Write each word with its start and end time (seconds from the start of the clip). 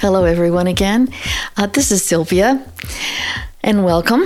Hello, 0.00 0.24
everyone, 0.24 0.66
again. 0.66 1.12
Uh, 1.58 1.66
this 1.66 1.92
is 1.92 2.02
Sylvia, 2.02 2.66
and 3.62 3.84
welcome. 3.84 4.22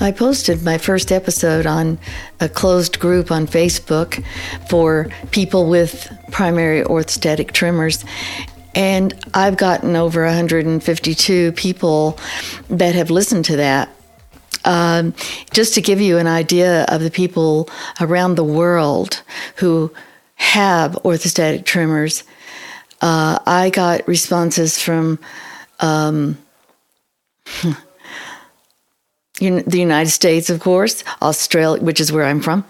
I 0.00 0.10
posted 0.10 0.64
my 0.64 0.76
first 0.76 1.12
episode 1.12 1.66
on 1.66 2.00
a 2.40 2.48
closed 2.48 2.98
group 2.98 3.30
on 3.30 3.46
Facebook 3.46 4.24
for 4.68 5.06
people 5.30 5.68
with 5.68 6.12
primary 6.32 6.82
orthostatic 6.82 7.52
tremors. 7.52 8.04
And 8.74 9.14
I've 9.34 9.56
gotten 9.56 9.94
over 9.94 10.24
152 10.24 11.52
people 11.52 12.18
that 12.70 12.96
have 12.96 13.08
listened 13.08 13.44
to 13.44 13.56
that. 13.58 13.88
Um, 14.64 15.14
just 15.52 15.74
to 15.74 15.80
give 15.80 16.00
you 16.00 16.18
an 16.18 16.26
idea 16.26 16.86
of 16.88 17.02
the 17.02 17.10
people 17.12 17.70
around 18.00 18.34
the 18.34 18.42
world 18.42 19.22
who 19.58 19.92
have 20.34 20.94
orthostatic 21.04 21.64
tremors, 21.64 22.24
uh, 23.00 23.38
I 23.46 23.70
got 23.70 24.06
responses 24.06 24.80
from 24.80 25.18
um, 25.80 26.38
the 29.40 29.78
United 29.78 30.10
States, 30.10 30.50
of 30.50 30.60
course, 30.60 31.02
Australia, 31.22 31.82
which 31.82 32.00
is 32.00 32.12
where 32.12 32.24
I'm 32.24 32.40
from, 32.40 32.64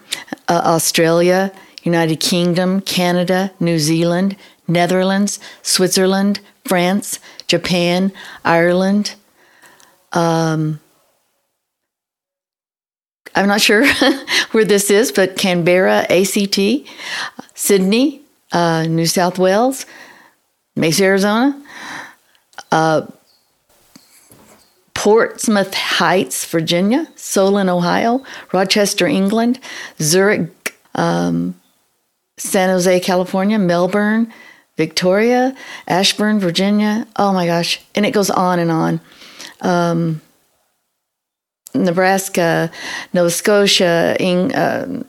uh, 0.48 0.62
Australia, 0.65 1.53
United 1.83 2.20
Kingdom, 2.20 2.80
Canada, 2.80 3.53
New 3.59 3.79
Zealand, 3.79 4.37
Netherlands, 4.69 5.41
Switzerland, 5.62 6.41
France, 6.65 7.19
Japan, 7.47 8.12
Ireland. 8.45 9.15
Um, 10.12 10.81
I'm 13.34 13.47
not 13.48 13.61
sure 13.61 13.87
where 14.53 14.65
this 14.65 14.91
is, 14.91 15.11
but 15.11 15.37
Canberra, 15.37 16.06
ACT, 16.11 16.59
Sydney, 17.55 18.22
uh, 18.53 18.84
New 18.84 19.06
South 19.06 19.39
Wales, 19.39 19.87
Mesa, 20.76 21.04
Arizona, 21.04 21.62
uh, 22.72 23.06
Portsmouth 24.94 25.74
Heights, 25.74 26.44
Virginia, 26.44 27.08
Solon, 27.16 27.68
Ohio, 27.68 28.22
Rochester, 28.52 29.06
England, 29.06 29.58
Zurich, 30.00 30.74
um, 30.94 31.54
San 32.36 32.68
Jose, 32.68 33.00
California, 33.00 33.58
Melbourne, 33.58 34.32
Victoria, 34.76 35.54
Ashburn, 35.88 36.38
Virginia. 36.38 37.06
Oh 37.16 37.32
my 37.32 37.46
gosh. 37.46 37.80
And 37.94 38.06
it 38.06 38.12
goes 38.12 38.30
on 38.30 38.58
and 38.58 38.70
on. 38.70 39.00
Um, 39.60 40.20
Nebraska, 41.74 42.70
Nova 43.12 43.30
Scotia, 43.30 44.16
in, 44.18 44.52
uh, 44.52 45.02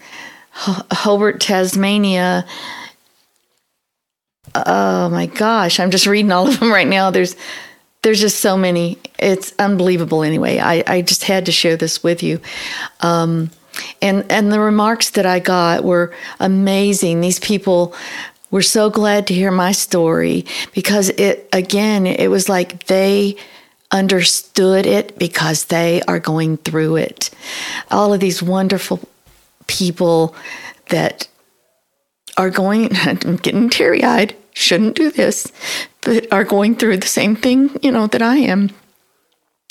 Hobart, 0.54 1.40
Tasmania, 1.40 2.46
oh 4.56 5.10
my 5.10 5.26
gosh, 5.28 5.80
I'm 5.80 5.92
just 5.92 6.08
reading 6.08 6.32
all 6.32 6.48
of 6.48 6.60
them 6.60 6.72
right 6.72 6.88
now. 6.88 7.12
There's 7.12 7.36
there's 8.02 8.20
just 8.20 8.40
so 8.40 8.58
many. 8.58 8.98
It's 9.20 9.54
unbelievable. 9.60 10.24
Anyway, 10.24 10.58
I, 10.58 10.84
I 10.88 11.02
just 11.02 11.24
had 11.24 11.46
to 11.46 11.52
share 11.52 11.78
this 11.78 12.04
with 12.04 12.24
you. 12.24 12.40
Um, 13.02 13.52
and 14.02 14.30
and 14.32 14.52
the 14.52 14.60
remarks 14.60 15.12
that 15.12 15.26
I 15.26 15.40
got 15.40 15.84
were 15.84 16.14
amazing. 16.40 17.22
These 17.22 17.40
people 17.40 17.96
were 18.50 18.62
so 18.62 18.90
glad 18.90 19.28
to 19.28 19.34
hear 19.34 19.52
my 19.52 19.72
story 19.72 20.46
because 20.74 21.10
it 21.10 21.48
again 21.54 22.06
it 22.06 22.30
was 22.30 22.50
like 22.50 22.86
they 22.88 23.38
understood 23.92 24.86
it 24.86 25.18
because 25.18 25.66
they 25.66 26.02
are 26.04 26.20
going 26.20 26.58
through 26.58 26.98
it. 26.98 27.30
All 27.90 28.14
of 28.14 28.20
these 28.20 28.42
wonderful 28.42 29.00
people 29.68 30.36
that 30.90 31.28
are 32.38 32.50
going 32.50 32.90
I'm 32.94 33.38
getting 33.38 33.70
teary 33.70 34.04
eyed 34.04 34.36
shouldn't 34.62 34.96
do 34.96 35.12
this, 35.12 35.52
but 36.02 36.32
are 36.32 36.44
going 36.44 36.76
through 36.76 36.98
the 36.98 37.08
same 37.08 37.36
thing, 37.36 37.78
you 37.82 37.92
know, 37.92 38.08
that 38.08 38.22
I 38.22 38.38
am. 38.38 38.70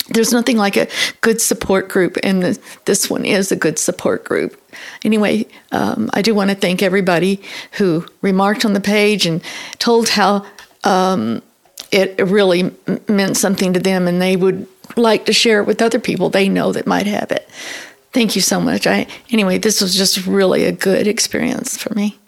There's 0.09 0.33
nothing 0.33 0.57
like 0.57 0.77
a 0.77 0.89
good 1.21 1.41
support 1.41 1.89
group, 1.89 2.17
and 2.23 2.43
the, 2.43 2.59
this 2.85 3.09
one 3.09 3.25
is 3.25 3.53
a 3.53 3.57
good 3.57 3.79
support 3.79 4.25
group. 4.25 4.61
Anyway, 5.05 5.47
um, 5.71 6.11
I 6.13 6.23
do 6.23 6.35
want 6.35 6.51
to 6.51 6.57
thank 6.57 6.83
everybody 6.83 7.41
who 7.73 8.05
remarked 8.21 8.65
on 8.65 8.73
the 8.73 8.81
page 8.81 9.25
and 9.27 9.41
told 9.79 10.09
how 10.09 10.45
um, 10.83 11.43
it 11.93 12.19
really 12.19 12.73
meant 13.09 13.37
something 13.37 13.73
to 13.73 13.81
them, 13.81 14.09
and 14.09 14.21
they 14.21 14.37
would 14.37 14.67
like 14.97 15.27
to 15.27 15.33
share 15.33 15.61
it 15.61 15.67
with 15.67 15.81
other 15.81 16.01
people 16.01 16.29
they 16.29 16.49
know 16.49 16.73
that 16.73 16.87
might 16.87 17.07
have 17.07 17.31
it. 17.31 17.49
Thank 18.13 18.35
you 18.35 18.43
so 18.43 18.61
much. 18.61 18.87
I 18.87 19.07
anyway, 19.31 19.59
this 19.59 19.81
was 19.81 19.97
just 19.97 20.27
really 20.27 20.65
a 20.65 20.73
good 20.73 21.07
experience 21.07 21.77
for 21.77 21.95
me. 21.95 22.19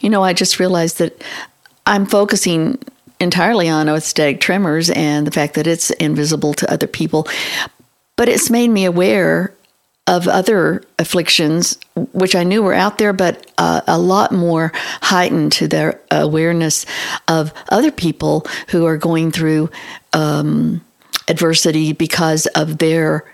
You 0.00 0.10
know, 0.10 0.22
I 0.22 0.32
just 0.32 0.60
realized 0.60 0.98
that 0.98 1.22
I'm 1.86 2.06
focusing 2.06 2.78
entirely 3.20 3.68
on 3.68 3.86
orthostatic 3.86 4.40
tremors 4.40 4.90
and 4.90 5.26
the 5.26 5.30
fact 5.30 5.54
that 5.54 5.66
it's 5.66 5.90
invisible 5.90 6.54
to 6.54 6.70
other 6.70 6.86
people. 6.86 7.28
But 8.16 8.28
it's 8.28 8.50
made 8.50 8.68
me 8.68 8.84
aware 8.84 9.54
of 10.06 10.28
other 10.28 10.82
afflictions, 10.98 11.78
which 12.12 12.34
I 12.34 12.44
knew 12.44 12.62
were 12.62 12.74
out 12.74 12.98
there, 12.98 13.12
but 13.12 13.50
uh, 13.56 13.80
a 13.86 13.98
lot 13.98 14.32
more 14.32 14.70
heightened 15.00 15.52
to 15.52 15.68
their 15.68 16.00
awareness 16.10 16.84
of 17.26 17.52
other 17.70 17.90
people 17.90 18.46
who 18.68 18.84
are 18.84 18.98
going 18.98 19.30
through 19.30 19.70
um, 20.12 20.82
adversity 21.28 21.92
because 21.92 22.46
of 22.48 22.78
their 22.78 23.24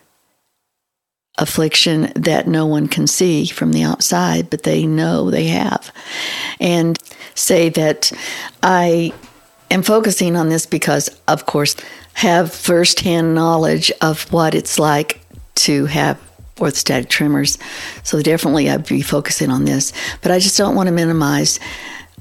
affliction 1.38 2.12
that 2.14 2.46
no 2.46 2.66
one 2.66 2.86
can 2.86 3.06
see 3.06 3.46
from 3.46 3.72
the 3.72 3.82
outside, 3.82 4.50
but 4.50 4.62
they 4.62 4.86
know 4.86 5.30
they 5.30 5.46
have. 5.46 5.92
And 6.60 6.98
say 7.34 7.68
that 7.70 8.12
I 8.62 9.12
am 9.70 9.82
focusing 9.82 10.36
on 10.36 10.48
this 10.48 10.66
because, 10.66 11.08
of 11.28 11.46
course, 11.46 11.76
have 12.14 12.52
firsthand 12.52 13.34
knowledge 13.34 13.90
of 14.02 14.30
what 14.32 14.54
it's 14.54 14.78
like 14.78 15.20
to 15.54 15.86
have 15.86 16.20
orthostatic 16.56 17.08
tremors. 17.08 17.58
So 18.02 18.20
definitely 18.20 18.68
I'd 18.68 18.86
be 18.86 19.02
focusing 19.02 19.50
on 19.50 19.64
this. 19.64 19.92
But 20.20 20.30
I 20.30 20.38
just 20.38 20.58
don't 20.58 20.74
want 20.74 20.88
to 20.88 20.92
minimize 20.92 21.58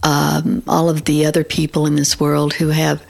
um, 0.04 0.64
all 0.68 0.90
of 0.90 1.06
the 1.06 1.26
other 1.26 1.44
people 1.44 1.86
in 1.86 1.96
this 1.96 2.20
world 2.20 2.54
who 2.54 2.70
have 2.70 3.06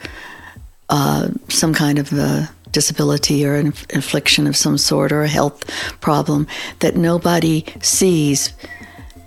uh, 0.88 1.28
some 1.48 1.72
kind 1.72 1.98
of 2.00 2.12
a 2.12 2.50
disability 2.72 3.44
or 3.46 3.54
an 3.56 3.68
affliction 3.94 4.46
of 4.46 4.56
some 4.56 4.78
sort 4.78 5.12
or 5.12 5.22
a 5.22 5.28
health 5.28 5.64
problem 6.00 6.46
that 6.80 6.96
nobody 6.96 7.64
sees 7.82 8.52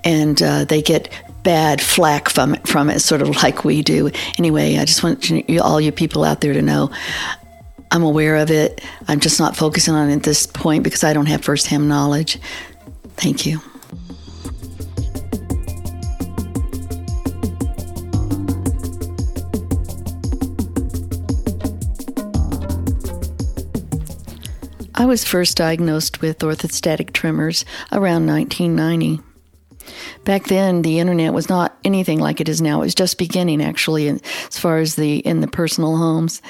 and 0.04 0.42
uh, 0.42 0.66
they 0.66 0.82
get 0.82 1.10
bad 1.44 1.82
flack 1.82 2.30
from 2.30 2.56
it, 2.56 2.68
from 2.68 2.90
it, 2.90 3.00
sort 3.00 3.22
of 3.22 3.30
like 3.44 3.64
we 3.64 3.82
do. 3.82 4.10
Anyway, 4.38 4.78
I 4.78 4.86
just 4.86 5.04
want 5.04 5.30
you, 5.30 5.62
all 5.62 5.80
you 5.80 5.92
people 5.92 6.24
out 6.24 6.42
there 6.42 6.54
to 6.54 6.62
know 6.62 6.92
I'm 7.92 8.04
aware 8.04 8.38
of 8.38 8.50
it. 8.50 8.82
I'm 9.08 9.20
just 9.20 9.40
not 9.40 9.56
focusing 9.56 9.94
on 9.94 10.10
it 10.10 10.16
at 10.16 10.24
this 10.24 10.48
point 10.48 10.84
because 10.84 11.04
I 11.04 11.14
don't 11.14 11.28
have 11.28 11.44
firsthand 11.44 11.88
knowledge. 11.88 12.40
Thank 13.18 13.46
you. 13.46 13.62
I 24.96 25.06
was 25.06 25.24
first 25.24 25.58
diagnosed 25.58 26.22
with 26.22 26.40
orthostatic 26.40 27.14
tremors 27.14 27.66
around 27.92 28.28
1990 28.28 29.22
back 30.24 30.46
then 30.46 30.82
the 30.82 31.00
internet 31.00 31.34
was 31.34 31.50
not 31.50 31.78
anything 31.84 32.20
like 32.20 32.42
it 32.42 32.50
is 32.50 32.62
now. 32.62 32.82
It 32.82 32.86
was 32.86 32.96
just 32.96 33.18
beginning 33.18 33.62
actually 33.62 34.08
as 34.08 34.58
far 34.58 34.78
as 34.78 34.96
the 34.96 35.18
in 35.20 35.42
the 35.42 35.48
personal 35.48 35.98
homes. 35.98 36.42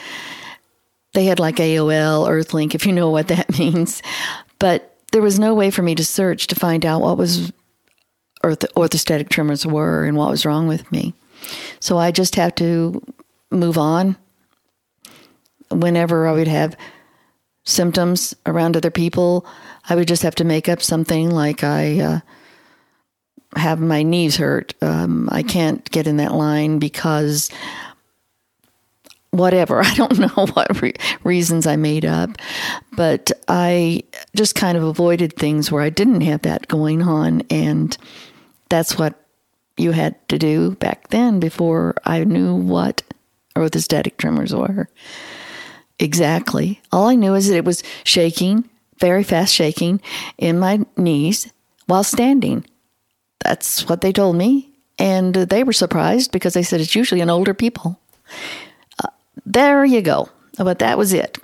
They 1.13 1.25
had 1.25 1.39
like 1.39 1.57
AOL, 1.57 2.27
Earthlink, 2.27 2.73
if 2.73 2.85
you 2.85 2.93
know 2.93 3.09
what 3.09 3.27
that 3.27 3.57
means. 3.59 4.01
But 4.59 4.97
there 5.11 5.21
was 5.21 5.39
no 5.39 5.53
way 5.53 5.69
for 5.69 5.83
me 5.83 5.95
to 5.95 6.05
search 6.05 6.47
to 6.47 6.55
find 6.55 6.85
out 6.85 7.01
what 7.01 7.17
was 7.17 7.51
orth- 8.43 8.73
orthostatic 8.75 9.29
tremors 9.29 9.65
were 9.65 10.05
and 10.05 10.17
what 10.17 10.29
was 10.29 10.45
wrong 10.45 10.67
with 10.67 10.91
me. 10.91 11.13
So 11.79 11.97
I 11.97 12.11
just 12.11 12.35
have 12.35 12.55
to 12.55 13.01
move 13.51 13.77
on. 13.77 14.17
Whenever 15.69 16.27
I 16.27 16.33
would 16.33 16.47
have 16.47 16.75
symptoms 17.63 18.35
around 18.45 18.75
other 18.75 18.91
people, 18.91 19.45
I 19.89 19.95
would 19.95 20.07
just 20.07 20.23
have 20.23 20.35
to 20.35 20.43
make 20.43 20.67
up 20.67 20.81
something 20.81 21.31
like 21.31 21.63
I 21.63 21.99
uh, 21.99 22.19
have 23.55 23.79
my 23.79 24.03
knees 24.03 24.37
hurt. 24.37 24.73
Um, 24.81 25.29
I 25.31 25.43
can't 25.43 25.89
get 25.91 26.07
in 26.07 26.17
that 26.17 26.33
line 26.33 26.79
because 26.79 27.49
whatever. 29.33 29.81
I 29.83 29.93
don't 29.95 30.19
know 30.19 30.45
what 30.53 30.81
re- 30.81 30.93
reasons 31.23 31.67
I 31.67 31.75
made 31.75 32.05
up, 32.05 32.31
but 32.93 33.31
I 33.47 34.03
just 34.35 34.55
kind 34.55 34.77
of 34.77 34.83
avoided 34.83 35.35
things 35.35 35.71
where 35.71 35.83
I 35.83 35.89
didn't 35.89 36.21
have 36.21 36.43
that 36.43 36.67
going 36.67 37.01
on. 37.01 37.41
And 37.49 37.97
that's 38.69 38.97
what 38.97 39.15
you 39.77 39.91
had 39.91 40.15
to 40.29 40.37
do 40.37 40.71
back 40.75 41.09
then 41.09 41.39
before 41.39 41.95
I 42.05 42.23
knew 42.23 42.55
what 42.55 43.01
orthostatic 43.55 44.17
tremors 44.17 44.53
were. 44.53 44.87
Exactly. 46.03 46.81
All 46.91 47.07
I 47.07 47.15
knew 47.15 47.33
is 47.33 47.47
that 47.47 47.55
it 47.55 47.63
was 47.63 47.81
shaking, 48.03 48.69
very 48.99 49.23
fast 49.23 49.53
shaking 49.55 50.01
in 50.37 50.59
my 50.59 50.85
knees 50.97 51.49
while 51.85 52.03
standing. 52.03 52.65
That's 53.39 53.87
what 53.87 54.01
they 54.01 54.11
told 54.11 54.35
me. 54.35 54.69
And 54.99 55.33
they 55.33 55.63
were 55.63 55.71
surprised 55.71 56.33
because 56.33 56.55
they 56.55 56.61
said 56.61 56.81
it's 56.81 56.93
usually 56.93 57.21
in 57.21 57.29
older 57.29 57.53
people. 57.53 58.01
Uh, 59.01 59.07
there 59.45 59.85
you 59.85 60.01
go. 60.01 60.27
But 60.57 60.79
that 60.79 60.97
was 60.97 61.13
it. 61.13 61.37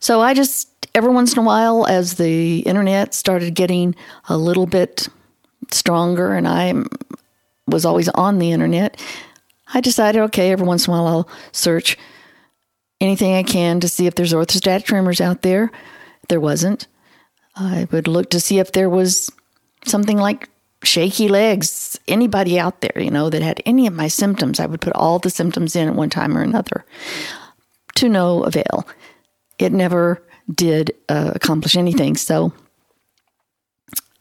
So 0.00 0.20
I 0.20 0.34
just, 0.34 0.68
every 0.94 1.10
once 1.10 1.32
in 1.32 1.38
a 1.38 1.46
while, 1.46 1.86
as 1.86 2.16
the 2.16 2.58
internet 2.58 3.14
started 3.14 3.54
getting 3.54 3.94
a 4.28 4.36
little 4.36 4.66
bit 4.66 5.08
stronger 5.70 6.34
and 6.34 6.46
I 6.46 6.74
was 7.66 7.86
always 7.86 8.10
on 8.10 8.38
the 8.38 8.52
internet, 8.52 9.00
I 9.72 9.80
decided, 9.80 10.20
okay, 10.24 10.52
every 10.52 10.66
once 10.66 10.86
in 10.86 10.92
a 10.92 10.96
while 10.96 11.06
I'll 11.06 11.28
search 11.52 11.96
anything 13.00 13.34
I 13.34 13.42
can 13.42 13.80
to 13.80 13.88
see 13.88 14.06
if 14.06 14.14
there's 14.14 14.32
orthostatic 14.32 14.84
tremors 14.84 15.20
out 15.20 15.42
there. 15.42 15.70
If 16.22 16.28
there 16.28 16.40
wasn't, 16.40 16.86
I 17.56 17.86
would 17.90 18.08
look 18.08 18.30
to 18.30 18.40
see 18.40 18.58
if 18.58 18.72
there 18.72 18.88
was 18.88 19.30
something 19.84 20.16
like 20.16 20.48
shaky 20.82 21.28
legs, 21.28 21.98
anybody 22.08 22.58
out 22.58 22.80
there, 22.80 23.02
you 23.02 23.10
know, 23.10 23.30
that 23.30 23.42
had 23.42 23.62
any 23.66 23.86
of 23.86 23.94
my 23.94 24.08
symptoms. 24.08 24.60
I 24.60 24.66
would 24.66 24.80
put 24.80 24.92
all 24.94 25.18
the 25.18 25.30
symptoms 25.30 25.76
in 25.76 25.88
at 25.88 25.94
one 25.94 26.10
time 26.10 26.36
or 26.36 26.42
another 26.42 26.84
to 27.96 28.08
no 28.08 28.42
avail. 28.44 28.86
It 29.58 29.72
never 29.72 30.22
did 30.52 30.92
uh, 31.08 31.32
accomplish 31.34 31.76
anything. 31.76 32.16
So 32.16 32.52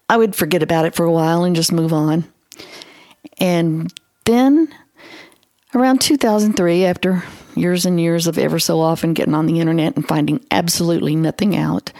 I 0.09 0.17
would 0.17 0.35
forget 0.35 0.63
about 0.63 0.85
it 0.85 0.95
for 0.95 1.05
a 1.05 1.11
while 1.11 1.43
and 1.43 1.55
just 1.55 1.71
move 1.71 1.93
on. 1.93 2.25
And 3.39 3.91
then 4.25 4.73
around 5.73 6.01
2003, 6.01 6.85
after 6.85 7.23
years 7.55 7.85
and 7.85 7.99
years 7.99 8.27
of 8.27 8.37
ever 8.37 8.59
so 8.59 8.79
often 8.79 9.13
getting 9.13 9.33
on 9.33 9.45
the 9.45 9.59
internet 9.59 9.95
and 9.95 10.07
finding 10.07 10.43
absolutely 10.51 11.15
nothing 11.15 11.55
out, 11.55 11.91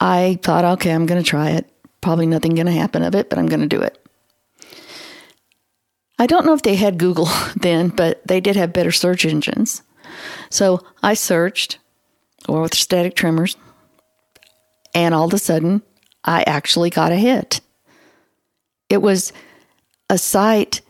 I 0.00 0.38
thought, 0.42 0.64
okay, 0.64 0.92
I'm 0.92 1.06
going 1.06 1.22
to 1.22 1.28
try 1.28 1.50
it. 1.50 1.70
Probably 2.00 2.26
nothing 2.26 2.54
going 2.54 2.66
to 2.66 2.72
happen 2.72 3.02
of 3.02 3.14
it, 3.14 3.30
but 3.30 3.38
I'm 3.38 3.46
going 3.46 3.60
to 3.60 3.66
do 3.66 3.80
it. 3.80 3.98
I 6.18 6.26
don't 6.26 6.46
know 6.46 6.54
if 6.54 6.62
they 6.62 6.76
had 6.76 6.98
Google 6.98 7.28
then, 7.56 7.88
but 7.88 8.26
they 8.26 8.40
did 8.40 8.56
have 8.56 8.72
better 8.72 8.92
search 8.92 9.24
engines. 9.24 9.82
So 10.50 10.80
I 11.02 11.14
searched 11.14 11.78
orthostatic 12.44 13.14
tremors, 13.14 13.56
and 14.94 15.14
all 15.14 15.26
of 15.26 15.34
a 15.34 15.38
sudden, 15.38 15.82
I 16.24 16.42
actually 16.46 16.90
got 16.90 17.12
a 17.12 17.16
hit. 17.16 17.60
It 18.88 19.00
was 19.00 19.32
a 20.10 20.18
site 20.18 20.82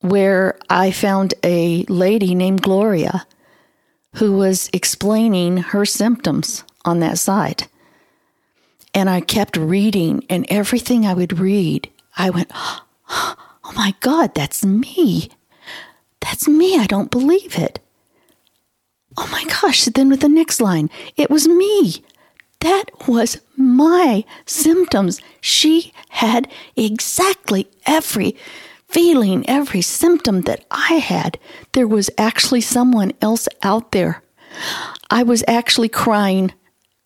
where 0.00 0.58
I 0.68 0.90
found 0.90 1.34
a 1.42 1.84
lady 1.84 2.34
named 2.34 2.62
Gloria 2.62 3.26
who 4.16 4.36
was 4.36 4.70
explaining 4.72 5.58
her 5.58 5.84
symptoms 5.84 6.64
on 6.84 7.00
that 7.00 7.18
site. 7.18 7.68
And 8.92 9.08
I 9.08 9.20
kept 9.20 9.56
reading, 9.56 10.24
and 10.28 10.44
everything 10.48 11.06
I 11.06 11.14
would 11.14 11.38
read, 11.38 11.88
I 12.16 12.30
went, 12.30 12.50
Oh 13.08 13.72
my 13.76 13.94
God, 14.00 14.34
that's 14.34 14.64
me. 14.64 15.30
That's 16.20 16.48
me. 16.48 16.76
I 16.76 16.86
don't 16.86 17.10
believe 17.10 17.56
it. 17.56 17.78
Oh 19.16 19.28
my 19.30 19.44
gosh. 19.44 19.84
Then 19.84 20.08
with 20.08 20.20
the 20.20 20.28
next 20.28 20.60
line, 20.60 20.90
it 21.16 21.30
was 21.30 21.46
me. 21.46 22.02
That 22.60 22.86
was 23.06 23.40
my 23.56 24.24
symptoms. 24.44 25.20
She 25.40 25.92
had 26.10 26.50
exactly 26.76 27.68
every 27.86 28.36
feeling, 28.90 29.48
every 29.48 29.82
symptom 29.82 30.42
that 30.42 30.64
I 30.70 30.94
had. 30.94 31.38
There 31.72 31.88
was 31.88 32.10
actually 32.18 32.60
someone 32.60 33.12
else 33.20 33.48
out 33.62 33.92
there. 33.92 34.22
I 35.10 35.22
was 35.22 35.44
actually 35.46 35.88
crying, 35.88 36.52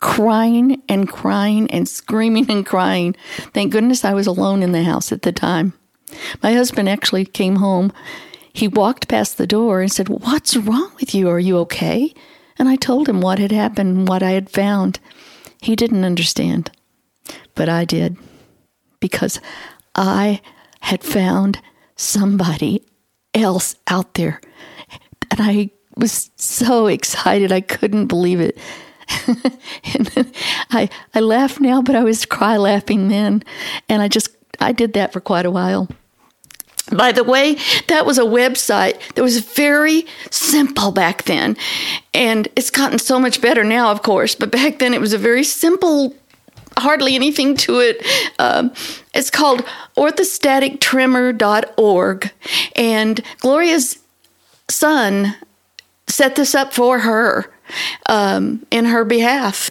crying 0.01 0.83
and 0.89 1.09
crying 1.09 1.71
and 1.71 1.89
screaming 1.89 2.51
and 2.51 2.65
crying. 2.65 3.17
Thank 3.53 3.73
goodness 3.73 4.05
I 4.05 4.15
was 4.15 4.27
alone 4.27 4.63
in 4.63 4.73
the 4.73 4.85
house 4.85 5.13
at 5.13 5.23
the 5.23 5.33
time. 5.33 5.75
My 6.43 6.53
husband 6.53 6.89
actually 6.89 7.25
came 7.25 7.57
home 7.57 7.93
he 8.55 8.69
walked 8.69 9.09
past 9.09 9.37
the 9.37 9.49
door 9.49 9.81
and 9.81 9.91
said, 9.91 10.09
What's 10.09 10.57
wrong 10.57 10.93
with 11.01 11.13
you? 11.13 11.29
Are 11.29 11.41
you 11.41 11.59
okay? 11.59 12.15
And 12.57 12.69
I 12.69 12.77
told 12.77 13.09
him 13.09 13.21
what 13.21 13.41
had 13.41 13.51
happened, 13.51 14.09
what 14.09 14.23
I 14.23 14.31
had 14.31 14.49
found. 14.49 15.01
He 15.61 15.75
didn't 15.75 16.05
understand, 16.05 16.71
but 17.57 17.69
I 17.69 17.85
did 17.85 18.17
because 19.01 19.41
I 19.97 20.41
had 20.83 21.03
found 21.03 21.61
somebody 21.97 22.85
else 23.35 23.77
out 23.89 24.15
there. 24.15 24.41
And 25.31 25.41
I 25.41 25.71
was 25.97 26.31
so 26.37 26.87
excited, 26.87 27.53
I 27.53 27.61
couldn't 27.61 28.07
believe 28.07 28.41
it. 28.41 28.59
and 29.95 30.33
I, 30.71 30.89
I 31.15 31.21
laugh 31.21 31.61
now, 31.61 31.83
but 31.83 31.97
I 31.97 32.05
was 32.05 32.25
cry 32.25 32.57
laughing 32.57 33.09
then. 33.09 33.43
And 33.89 34.03
I 34.03 34.09
just, 34.09 34.29
I 34.61 34.73
did 34.73 34.95
that 34.95 35.13
for 35.13 35.21
quite 35.21 35.47
a 35.47 35.51
while. 35.51 35.89
By 36.93 37.13
the 37.13 37.25
way, 37.25 37.57
that 37.89 38.05
was 38.05 38.19
a 38.19 38.25
website 38.25 39.01
that 39.15 39.23
was 39.23 39.39
very 39.39 40.07
simple 40.31 40.93
back 40.93 41.25
then. 41.25 41.57
And 42.13 42.47
it's 42.57 42.71
gotten 42.71 42.99
so 42.99 43.19
much 43.19 43.41
better 43.41 43.65
now, 43.65 43.91
of 43.91 44.03
course, 44.03 44.35
but 44.35 44.51
back 44.51 44.79
then 44.79 44.93
it 44.93 45.01
was 45.01 45.13
a 45.13 45.19
very 45.19 45.45
simple, 45.45 46.15
hardly 46.79 47.15
anything 47.15 47.55
to 47.57 47.81
it. 47.81 48.03
Um, 48.39 48.73
it's 49.15 49.31
called 49.31 49.65
orthostatictremor.org. 49.97 52.31
And 52.77 53.21
Gloria's 53.39 53.99
son 54.69 55.35
set 56.07 56.37
this 56.37 56.55
up 56.55 56.73
for 56.73 57.01
her 57.01 57.53
um, 58.09 58.65
in 58.71 58.85
her 58.87 59.05
behalf. 59.05 59.71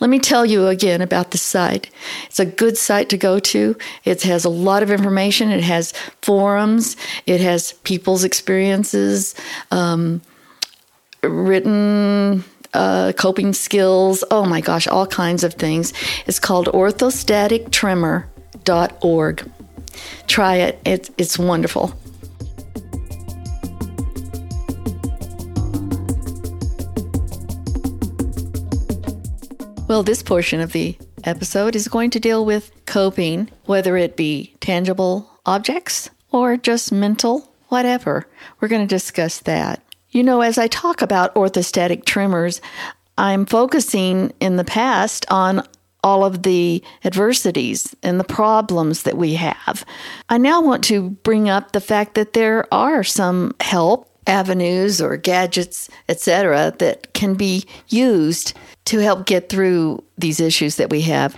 Let 0.00 0.10
me 0.10 0.18
tell 0.20 0.46
you 0.46 0.68
again 0.68 1.00
about 1.00 1.32
the 1.32 1.38
site. 1.38 1.90
It's 2.26 2.38
a 2.38 2.46
good 2.46 2.78
site 2.78 3.08
to 3.08 3.16
go 3.16 3.40
to. 3.40 3.76
It 4.04 4.22
has 4.22 4.44
a 4.44 4.48
lot 4.48 4.84
of 4.84 4.92
information. 4.92 5.50
It 5.50 5.64
has 5.64 5.92
forums. 6.22 6.96
It 7.26 7.40
has 7.40 7.72
people's 7.82 8.22
experiences, 8.22 9.34
um, 9.72 10.22
written 11.24 12.44
uh, 12.74 13.12
coping 13.16 13.52
skills. 13.52 14.24
Oh 14.30 14.44
my 14.44 14.60
gosh, 14.60 14.86
all 14.86 15.06
kinds 15.06 15.42
of 15.44 15.54
things. 15.54 15.94
It's 16.26 16.38
called 16.38 16.66
orthostatictremor.org. 16.66 19.50
Try 20.26 20.56
it. 20.56 20.78
It's 20.84 21.10
it's 21.18 21.38
wonderful. 21.38 21.94
Well, 29.88 30.02
this 30.02 30.22
portion 30.22 30.60
of 30.60 30.72
the 30.72 30.98
episode 31.24 31.74
is 31.74 31.88
going 31.88 32.10
to 32.10 32.20
deal 32.20 32.44
with 32.44 32.70
coping, 32.84 33.48
whether 33.64 33.96
it 33.96 34.16
be 34.16 34.54
tangible 34.60 35.30
objects 35.46 36.10
or 36.30 36.58
just 36.58 36.92
mental, 36.92 37.50
whatever. 37.68 38.26
We're 38.60 38.68
going 38.68 38.86
to 38.86 38.94
discuss 38.94 39.38
that. 39.40 39.82
You 40.10 40.22
know, 40.22 40.40
as 40.40 40.58
I 40.58 40.68
talk 40.68 41.02
about 41.02 41.34
orthostatic 41.34 42.04
tremors, 42.04 42.60
I'm 43.18 43.46
focusing 43.46 44.32
in 44.40 44.56
the 44.56 44.64
past 44.64 45.26
on 45.30 45.62
all 46.04 46.24
of 46.24 46.44
the 46.44 46.82
adversities 47.04 47.94
and 48.02 48.18
the 48.18 48.24
problems 48.24 49.02
that 49.02 49.16
we 49.16 49.34
have. 49.34 49.84
I 50.28 50.38
now 50.38 50.62
want 50.62 50.84
to 50.84 51.10
bring 51.10 51.48
up 51.48 51.72
the 51.72 51.80
fact 51.80 52.14
that 52.14 52.32
there 52.32 52.72
are 52.72 53.02
some 53.02 53.54
help 53.60 54.08
avenues 54.26 55.00
or 55.00 55.16
gadgets, 55.16 55.88
etc., 56.08 56.74
that 56.78 57.12
can 57.14 57.34
be 57.34 57.64
used 57.88 58.54
to 58.84 58.98
help 58.98 59.26
get 59.26 59.48
through 59.48 60.04
these 60.16 60.38
issues 60.38 60.76
that 60.76 60.90
we 60.90 61.00
have. 61.02 61.36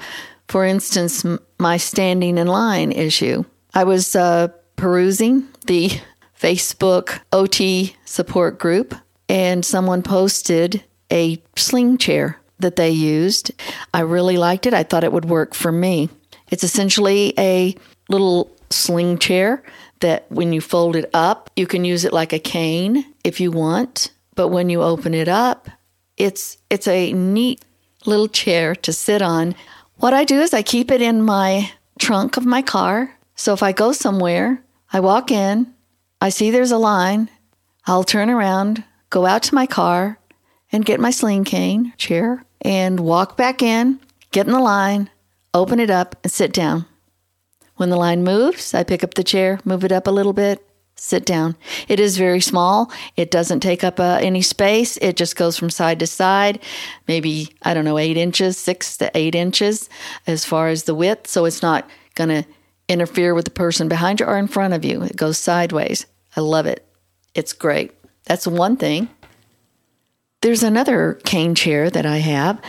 For 0.49 0.65
instance, 0.65 1.25
my 1.59 1.77
standing 1.77 2.37
in 2.37 2.49
line 2.49 2.93
issue. 2.93 3.45
I 3.75 3.85
was 3.85 4.17
uh, 4.17 4.49
perusing 4.77 5.47
the 5.67 5.93
Facebook 6.41 7.21
OT 7.33 7.95
support 8.05 8.59
group, 8.59 8.95
and 9.29 9.65
someone 9.65 10.03
posted 10.03 10.83
a 11.13 11.43
sling 11.57 11.99
chair 11.99 12.41
that 12.61 12.77
they 12.77 12.91
used. 12.91 13.51
I 13.93 14.01
really 14.01 14.37
liked 14.37 14.67
it. 14.67 14.75
I 14.75 14.83
thought 14.83 15.05
it 15.05 15.13
would 15.13 15.27
work 15.27 15.55
for 15.55 15.71
me. 15.71 16.09
It's 16.51 16.65
essentially 16.65 17.35
a 17.39 17.75
little 18.09 18.51
sling 18.71 19.19
chair 19.19 19.63
that 20.01 20.31
when 20.31 20.53
you 20.53 20.61
fold 20.61 20.97
it 20.97 21.11
up, 21.13 21.51
you 21.57 21.67
can 21.67 21.85
use 21.85 22.05
it 22.05 22.13
like 22.13 22.33
a 22.33 22.39
cane 22.39 23.05
if 23.23 23.41
you 23.41 23.51
want. 23.51 24.11
But 24.35 24.49
when 24.49 24.71
you 24.71 24.83
open 24.83 25.15
it 25.15 25.29
up, 25.29 25.69
it's 26.17 26.57
it's 26.71 26.89
a 26.89 27.13
neat 27.13 27.63
little 28.07 28.29
chair 28.29 28.75
to 28.75 28.93
sit 28.93 29.21
on. 29.21 29.55
What 29.97 30.15
I 30.15 30.25
do 30.25 30.41
is 30.41 30.55
I 30.55 30.63
keep 30.63 30.91
it 30.91 31.03
in 31.03 31.23
my 31.23 31.71
trunk 31.99 32.37
of 32.37 32.47
my 32.47 32.63
car. 32.63 33.15
So 33.35 33.53
if 33.53 33.63
I 33.63 33.73
go 33.73 33.93
somewhere, 33.93 34.63
I 34.93 35.01
walk 35.01 35.31
in, 35.31 35.73
I 36.21 36.29
see 36.29 36.51
there's 36.51 36.71
a 36.71 36.79
line, 36.79 37.31
I'll 37.87 38.05
turn 38.05 38.29
around, 38.29 38.85
go 39.09 39.25
out 39.25 39.43
to 39.45 39.55
my 39.55 39.67
car, 39.67 40.19
and 40.71 40.85
get 40.85 41.01
my 41.01 41.11
sling 41.11 41.45
cane 41.45 41.93
chair 41.97 42.45
and 42.61 43.01
walk 43.01 43.37
back 43.37 43.63
in, 43.63 44.01
get 44.31 44.47
in 44.47 44.53
the 44.53 44.61
line, 44.61 45.11
open 45.55 45.81
it 45.81 45.91
up, 45.91 46.17
and 46.23 46.31
sit 46.31 46.53
down. 46.53 46.85
When 47.77 47.89
the 47.89 47.97
line 47.97 48.23
moves, 48.23 48.75
I 48.75 48.85
pick 48.85 49.03
up 49.03 49.15
the 49.15 49.25
chair, 49.25 49.61
move 49.65 49.83
it 49.85 49.93
up 49.93 50.07
a 50.07 50.11
little 50.11 50.35
bit, 50.35 50.63
sit 50.95 51.25
down. 51.25 51.57
It 51.89 51.99
is 51.99 52.19
very 52.19 52.43
small. 52.43 52.93
It 53.17 53.31
doesn't 53.31 53.61
take 53.61 53.83
up 53.83 53.99
uh, 53.99 54.19
any 54.21 54.43
space. 54.43 54.99
It 54.99 55.17
just 55.17 55.35
goes 55.35 55.57
from 55.57 55.71
side 55.71 55.99
to 56.01 56.07
side, 56.07 56.61
maybe, 57.09 57.55
I 57.63 57.73
don't 57.73 57.87
know, 57.87 57.97
eight 57.97 58.19
inches, 58.19 58.59
six 58.59 58.99
to 58.99 59.11
eight 59.15 59.35
inches 59.35 59.89
as 60.27 60.45
far 60.45 60.69
as 60.69 60.85
the 60.85 60.95
width. 60.95 61.27
So 61.27 61.47
it's 61.47 61.63
not 61.63 61.89
going 62.15 62.29
to 62.29 62.45
interfere 62.89 63.35
with 63.35 63.47
the 63.47 63.51
person 63.51 63.89
behind 63.89 64.21
you 64.21 64.27
or 64.27 64.37
in 64.37 64.49
front 64.49 64.75
of 64.75 64.85
you. 64.85 65.03
It 65.03 65.17
goes 65.17 65.39
sideways. 65.39 66.05
I 66.37 66.41
love 66.41 66.67
it. 66.67 66.87
It's 67.35 67.53
great. 67.53 67.93
That's 68.25 68.47
one 68.47 68.77
thing. 68.77 69.09
There's 70.43 70.63
another 70.63 71.19
cane 71.25 71.55
chair 71.55 71.91
that 71.91 72.07
I 72.07 72.19
have. 72.19 72.61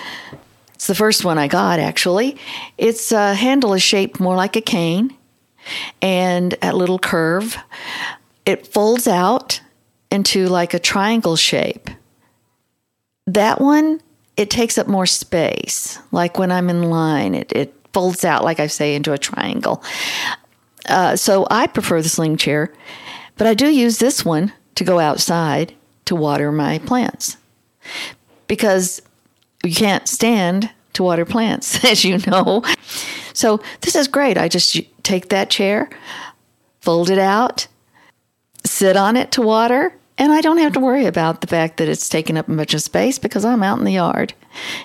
It's 0.73 0.87
the 0.87 0.95
first 0.95 1.23
one 1.23 1.37
I 1.37 1.47
got, 1.47 1.79
actually. 1.79 2.37
Its 2.77 3.11
uh, 3.11 3.33
handle 3.33 3.73
is 3.73 3.83
shaped 3.83 4.19
more 4.19 4.35
like 4.35 4.55
a 4.55 4.61
cane 4.61 5.15
and 6.01 6.57
a 6.61 6.75
little 6.75 6.99
curve. 6.99 7.55
It 8.45 8.67
folds 8.67 9.07
out 9.07 9.61
into 10.09 10.47
like 10.47 10.73
a 10.73 10.79
triangle 10.79 11.35
shape. 11.35 11.89
That 13.27 13.61
one, 13.61 14.01
it 14.35 14.49
takes 14.49 14.77
up 14.77 14.87
more 14.87 15.05
space. 15.05 15.99
Like 16.11 16.39
when 16.39 16.51
I'm 16.51 16.69
in 16.69 16.89
line, 16.89 17.35
it, 17.35 17.51
it 17.53 17.73
folds 17.93 18.25
out, 18.25 18.43
like 18.43 18.59
I 18.59 18.67
say, 18.67 18.95
into 18.95 19.13
a 19.13 19.17
triangle. 19.17 19.83
Uh, 20.89 21.15
so 21.15 21.47
I 21.49 21.67
prefer 21.67 22.01
the 22.01 22.09
sling 22.09 22.37
chair, 22.37 22.73
but 23.37 23.47
I 23.47 23.53
do 23.53 23.67
use 23.67 23.97
this 23.97 24.23
one 24.25 24.53
to 24.75 24.83
go 24.83 24.99
outside 24.99 25.73
to 26.05 26.15
water 26.15 26.51
my 26.51 26.79
plants 26.79 27.37
because 28.47 29.01
you 29.63 29.73
can't 29.73 30.07
stand 30.07 30.69
to 30.93 31.03
water 31.03 31.25
plants, 31.25 31.83
as 31.85 32.03
you 32.03 32.17
know. 32.27 32.63
So 33.33 33.61
this 33.81 33.95
is 33.95 34.07
great. 34.07 34.37
I 34.37 34.47
just 34.47 34.77
take 35.03 35.29
that 35.29 35.49
chair, 35.49 35.89
fold 36.81 37.09
it 37.09 37.19
out, 37.19 37.67
sit 38.65 38.97
on 38.97 39.15
it 39.15 39.31
to 39.33 39.41
water, 39.41 39.93
and 40.17 40.31
I 40.31 40.41
don't 40.41 40.59
have 40.59 40.73
to 40.73 40.79
worry 40.79 41.05
about 41.05 41.41
the 41.41 41.47
fact 41.47 41.77
that 41.77 41.87
it's 41.87 42.09
taking 42.09 42.37
up 42.37 42.47
a 42.47 42.53
bunch 42.53 42.73
of 42.73 42.81
space 42.81 43.17
because 43.17 43.43
I'm 43.43 43.63
out 43.63 43.79
in 43.79 43.85
the 43.85 43.93
yard. 43.93 44.33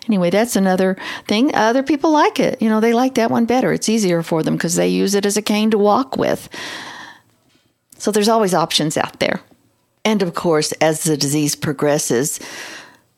Anyway, 0.07 0.31
that's 0.31 0.57
another 0.57 0.97
thing. 1.27 1.55
Other 1.55 1.83
people 1.83 2.11
like 2.11 2.41
it. 2.41 2.63
You 2.63 2.71
know, 2.71 2.81
they 2.81 2.95
like 2.95 3.17
that 3.17 3.31
one 3.31 3.45
better. 3.45 3.73
It's 3.73 3.89
easier 3.89 4.23
for 4.23 4.43
them 4.43 4.55
because 4.55 4.77
they 4.77 4.89
use 4.89 5.15
it 5.15 5.27
as 5.27 5.37
a 5.37 5.43
cane 5.43 5.71
to 5.73 5.79
walk 5.79 6.17
with. 6.17 6.49
So 7.99 8.11
there's 8.11 8.29
always 8.29 8.55
options 8.55 8.97
out 8.97 9.21
there. 9.21 9.41
And 10.05 10.23
of 10.23 10.35
course, 10.35 10.73
as 10.73 11.05
the 11.05 11.17
disease 11.17 11.55
progresses, 11.55 12.39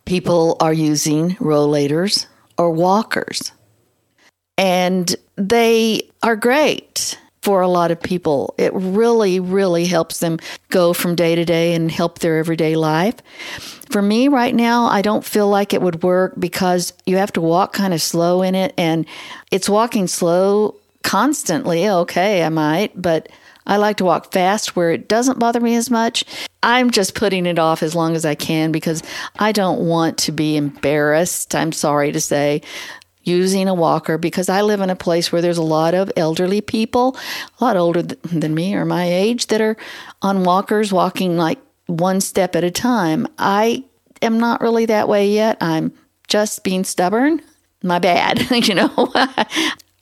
people 0.06 0.56
are 0.60 0.72
using 0.72 1.36
rollators 1.36 2.26
or 2.56 2.70
walkers. 2.70 3.52
And 4.56 5.14
they 5.36 6.10
are 6.22 6.34
great 6.34 7.18
for 7.42 7.60
a 7.60 7.68
lot 7.68 7.90
of 7.90 8.00
people. 8.00 8.54
It 8.58 8.72
really, 8.74 9.38
really 9.38 9.86
helps 9.86 10.20
them 10.20 10.38
go 10.70 10.92
from 10.92 11.14
day 11.14 11.34
to 11.34 11.44
day 11.44 11.74
and 11.74 11.90
help 11.90 12.18
their 12.18 12.38
everyday 12.38 12.74
life. 12.74 13.16
For 13.90 14.02
me 14.02 14.28
right 14.28 14.54
now, 14.54 14.86
I 14.86 15.02
don't 15.02 15.24
feel 15.24 15.48
like 15.48 15.72
it 15.72 15.80
would 15.80 16.02
work 16.02 16.34
because 16.38 16.92
you 17.06 17.16
have 17.16 17.32
to 17.34 17.40
walk 17.40 17.72
kind 17.72 17.94
of 17.94 18.02
slow 18.02 18.42
in 18.42 18.54
it 18.54 18.74
and 18.76 19.06
it's 19.50 19.68
walking 19.68 20.08
slow 20.08 20.74
constantly. 21.02 21.88
Okay, 21.88 22.42
I 22.42 22.48
might, 22.48 23.00
but 23.00 23.28
I 23.68 23.76
like 23.76 23.98
to 23.98 24.04
walk 24.04 24.32
fast 24.32 24.74
where 24.74 24.90
it 24.90 25.08
doesn't 25.08 25.38
bother 25.38 25.60
me 25.60 25.76
as 25.76 25.90
much. 25.90 26.24
I'm 26.62 26.90
just 26.90 27.14
putting 27.14 27.46
it 27.46 27.58
off 27.58 27.82
as 27.82 27.94
long 27.94 28.16
as 28.16 28.24
I 28.24 28.34
can 28.34 28.72
because 28.72 29.02
I 29.38 29.52
don't 29.52 29.86
want 29.86 30.18
to 30.18 30.32
be 30.32 30.56
embarrassed, 30.56 31.54
I'm 31.54 31.70
sorry 31.72 32.10
to 32.10 32.20
say, 32.20 32.62
using 33.22 33.68
a 33.68 33.74
walker 33.74 34.18
because 34.18 34.48
I 34.48 34.62
live 34.62 34.80
in 34.80 34.90
a 34.90 34.96
place 34.96 35.30
where 35.30 35.42
there's 35.42 35.58
a 35.58 35.62
lot 35.62 35.94
of 35.94 36.10
elderly 36.16 36.60
people, 36.62 37.16
a 37.60 37.64
lot 37.64 37.76
older 37.76 38.02
than 38.02 38.54
me 38.54 38.74
or 38.74 38.84
my 38.84 39.04
age, 39.04 39.48
that 39.48 39.60
are 39.60 39.76
on 40.22 40.44
walkers 40.44 40.92
walking 40.92 41.36
like 41.36 41.58
one 41.86 42.20
step 42.20 42.56
at 42.56 42.64
a 42.64 42.70
time. 42.70 43.26
I 43.38 43.84
am 44.22 44.40
not 44.40 44.60
really 44.60 44.86
that 44.86 45.08
way 45.08 45.30
yet. 45.30 45.58
I'm 45.60 45.92
just 46.26 46.64
being 46.64 46.84
stubborn. 46.84 47.42
My 47.82 47.98
bad, 47.98 48.50
you 48.66 48.74
know. 48.74 48.88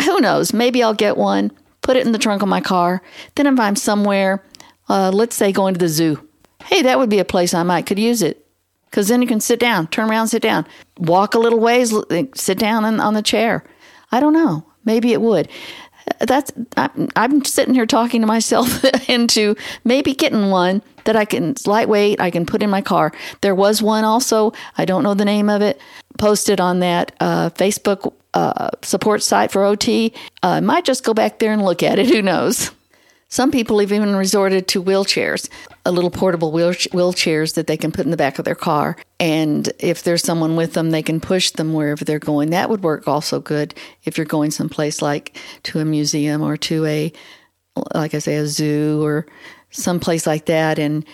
Who 0.04 0.20
knows? 0.20 0.52
Maybe 0.52 0.82
I'll 0.82 0.94
get 0.94 1.16
one, 1.16 1.50
put 1.86 1.96
it 1.96 2.04
in 2.04 2.10
the 2.10 2.18
trunk 2.18 2.42
of 2.42 2.48
my 2.48 2.60
car. 2.60 3.00
Then 3.36 3.46
if 3.46 3.60
I'm 3.60 3.76
somewhere, 3.76 4.42
uh, 4.88 5.12
let's 5.14 5.36
say 5.36 5.52
going 5.52 5.74
to 5.74 5.78
the 5.78 5.88
zoo, 5.88 6.28
hey, 6.64 6.82
that 6.82 6.98
would 6.98 7.08
be 7.08 7.20
a 7.20 7.24
place 7.24 7.54
I 7.54 7.62
might 7.62 7.86
could 7.86 7.98
use 7.98 8.22
it 8.22 8.44
because 8.90 9.06
then 9.06 9.22
you 9.22 9.28
can 9.28 9.38
sit 9.40 9.60
down, 9.60 9.86
turn 9.86 10.10
around, 10.10 10.26
sit 10.26 10.42
down, 10.42 10.66
walk 10.98 11.36
a 11.36 11.38
little 11.38 11.60
ways, 11.60 11.94
sit 12.34 12.58
down 12.58 12.84
on, 12.84 12.98
on 12.98 13.14
the 13.14 13.22
chair. 13.22 13.62
I 14.10 14.18
don't 14.18 14.32
know. 14.32 14.66
Maybe 14.84 15.12
it 15.12 15.20
would. 15.20 15.48
That's 16.18 16.50
I'm, 16.76 17.08
I'm 17.14 17.44
sitting 17.44 17.74
here 17.74 17.86
talking 17.86 18.20
to 18.20 18.26
myself 18.26 18.84
into 19.08 19.54
maybe 19.84 20.12
getting 20.12 20.50
one 20.50 20.82
that 21.04 21.14
I 21.14 21.24
can 21.24 21.50
it's 21.50 21.68
lightweight. 21.68 22.20
I 22.20 22.32
can 22.32 22.46
put 22.46 22.64
in 22.64 22.70
my 22.70 22.82
car. 22.82 23.12
There 23.42 23.54
was 23.54 23.80
one 23.80 24.04
also. 24.04 24.52
I 24.76 24.86
don't 24.86 25.04
know 25.04 25.14
the 25.14 25.24
name 25.24 25.48
of 25.48 25.62
it. 25.62 25.80
Posted 26.18 26.60
on 26.60 26.80
that 26.80 27.12
uh, 27.20 27.50
Facebook 27.50 28.12
uh, 28.36 28.68
support 28.82 29.22
site 29.22 29.50
for 29.50 29.64
OT. 29.64 30.12
Uh, 30.42 30.48
I 30.48 30.60
might 30.60 30.84
just 30.84 31.04
go 31.04 31.14
back 31.14 31.38
there 31.38 31.52
and 31.52 31.64
look 31.64 31.82
at 31.82 31.98
it. 31.98 32.06
Who 32.14 32.20
knows? 32.20 32.70
Some 33.28 33.50
people 33.50 33.80
have 33.80 33.90
even 33.90 34.14
resorted 34.14 34.68
to 34.68 34.82
wheelchairs, 34.82 35.48
a 35.84 35.90
little 35.90 36.10
portable 36.10 36.52
wheelchairs 36.52 37.54
that 37.54 37.66
they 37.66 37.76
can 37.76 37.90
put 37.90 38.04
in 38.04 38.12
the 38.12 38.16
back 38.16 38.38
of 38.38 38.44
their 38.44 38.54
car. 38.54 38.96
And 39.18 39.68
if 39.80 40.04
there's 40.04 40.22
someone 40.22 40.54
with 40.54 40.74
them, 40.74 40.90
they 40.90 41.02
can 41.02 41.18
push 41.18 41.50
them 41.50 41.72
wherever 41.72 42.04
they're 42.04 42.20
going. 42.20 42.50
That 42.50 42.70
would 42.70 42.84
work 42.84 43.08
also 43.08 43.40
good 43.40 43.74
if 44.04 44.16
you're 44.16 44.26
going 44.26 44.52
someplace 44.52 45.02
like 45.02 45.36
to 45.64 45.80
a 45.80 45.84
museum 45.84 46.40
or 46.40 46.56
to 46.58 46.84
a, 46.84 47.12
like 47.94 48.14
I 48.14 48.20
say, 48.20 48.36
a 48.36 48.46
zoo 48.46 49.02
or 49.02 49.26
someplace 49.70 50.24
like 50.24 50.44
that. 50.46 50.78
And 50.78 51.04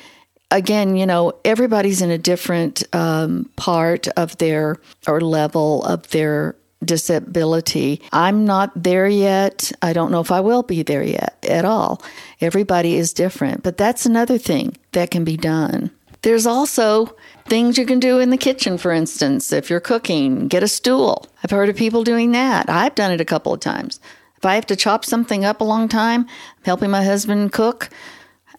again, 0.51 0.97
you 0.97 1.07
know, 1.07 1.33
everybody's 1.47 2.03
in 2.03 2.11
a 2.11 2.19
different 2.19 2.83
um, 2.93 3.49
part 3.57 4.07
of 4.09 4.37
their 4.37 4.77
or 5.07 5.21
level 5.23 5.83
of 5.85 6.11
their 6.11 6.57
disability. 6.85 8.01
I'm 8.13 8.45
not 8.45 8.71
there 8.75 9.09
yet. 9.09 9.73
I 9.83 9.93
don't 9.93 10.11
know 10.11 10.21
if 10.21 10.31
I 10.31 10.41
will 10.41 10.63
be 10.63 10.83
there 10.83 11.03
yet 11.03 11.37
at 11.49 11.65
all. 11.65 12.03
Everybody 12.41 12.97
is 12.97 13.13
different, 13.13 13.63
but 13.63 13.77
that's 13.77 14.07
another 14.07 14.39
thing 14.39 14.77
that 14.93 15.11
can 15.11 15.25
be 15.25 15.37
done. 15.37 15.91
There's 16.23 16.47
also 16.47 17.17
things 17.47 17.77
you 17.77 17.85
can 17.85 17.99
do 17.99 18.21
in 18.21 18.31
the 18.31 18.37
kitchen, 18.37 18.79
for 18.79 18.93
instance, 18.93 19.53
if 19.53 19.69
you're 19.69 19.81
cooking, 19.81 20.47
get 20.47 20.63
a 20.63 20.69
stool. 20.69 21.27
I've 21.43 21.51
heard 21.51 21.69
of 21.69 21.77
people 21.77 22.05
doing 22.05 22.31
that. 22.33 22.71
I've 22.71 22.95
done 22.95 23.11
it 23.11 23.21
a 23.21 23.25
couple 23.25 23.53
of 23.53 23.61
times. 23.61 24.01
If 24.37 24.47
I 24.47 24.55
have 24.55 24.67
to 24.67 24.77
chop 24.77 25.05
something 25.05 25.45
up 25.45 25.61
a 25.61 25.65
long 25.65 25.89
time, 25.89 26.27
helping 26.65 26.91
my 26.91 27.05
husband 27.05 27.53
cook, 27.53 27.91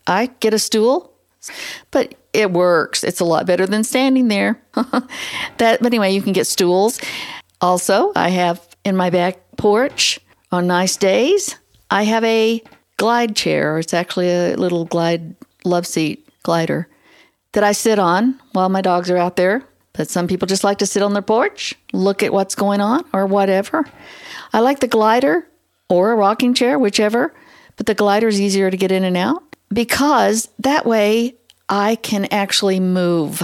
I 0.08 0.28
get 0.40 0.54
a 0.54 0.60
stool. 0.60 1.14
But 1.92 2.16
it 2.34 2.52
works. 2.52 3.04
It's 3.04 3.20
a 3.20 3.26
lot 3.26 3.46
better 3.46 3.66
than 3.66 3.84
standing 3.84 4.28
there. 4.28 4.62
that 4.74 5.80
but 5.82 5.86
anyway, 5.86 6.12
you 6.12 6.22
can 6.22 6.34
get 6.34 6.48
stools. 6.48 7.00
Also, 7.64 8.12
I 8.14 8.28
have 8.28 8.60
in 8.84 8.98
my 8.98 9.10
back 9.10 9.38
porch 9.56 10.20
on 10.52 10.68
nice 10.68 10.98
days, 10.98 11.56
I 11.90 12.04
have 12.04 12.22
a 12.26 12.62
glide 12.98 13.38
chair. 13.38 13.80
It's 13.80 13.94
actually 13.94 14.30
a 14.30 14.58
little 14.58 14.84
glide 14.84 15.34
love 15.64 15.88
seat 15.88 16.28
glider 16.44 16.90
that 17.54 17.64
I 17.64 17.72
sit 17.72 18.00
on 18.00 18.38
while 18.52 18.68
my 18.68 18.82
dogs 18.82 19.10
are 19.10 19.16
out 19.16 19.38
there. 19.38 19.64
But 19.94 20.10
some 20.10 20.28
people 20.28 20.46
just 20.46 20.66
like 20.66 20.80
to 20.80 20.86
sit 20.86 21.02
on 21.04 21.14
their 21.14 21.22
porch, 21.22 21.74
look 21.94 22.22
at 22.22 22.34
what's 22.34 22.54
going 22.54 22.82
on, 22.82 23.06
or 23.14 23.26
whatever. 23.26 23.86
I 24.52 24.60
like 24.60 24.82
the 24.82 24.88
glider 24.90 25.48
or 25.88 26.12
a 26.12 26.16
rocking 26.18 26.54
chair, 26.54 26.78
whichever, 26.78 27.34
but 27.78 27.86
the 27.86 27.96
glider 27.96 28.28
is 28.28 28.42
easier 28.42 28.72
to 28.72 28.76
get 28.76 28.92
in 28.92 29.06
and 29.06 29.16
out 29.16 29.42
because 29.72 30.50
that 30.60 30.86
way 30.86 31.36
I 31.70 31.96
can 31.96 32.26
actually 32.26 32.82
move 32.82 33.42